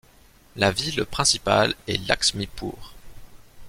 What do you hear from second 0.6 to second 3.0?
ville principale est Lakshmipur.